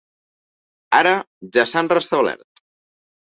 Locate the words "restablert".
1.93-2.65